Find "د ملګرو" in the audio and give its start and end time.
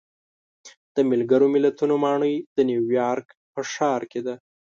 0.95-1.47